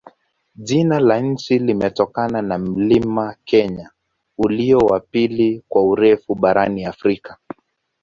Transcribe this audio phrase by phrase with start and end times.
[0.55, 3.91] Jina la nchi limetokana na mlima Kenya,
[4.37, 7.37] ulio wa pili kwa urefu barani Afrika.